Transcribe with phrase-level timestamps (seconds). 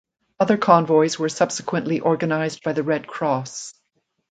[0.39, 3.75] Other convoys were subsequently organized by the Red Cross.